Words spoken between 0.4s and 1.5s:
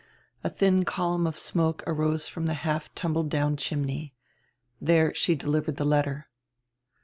A thin column of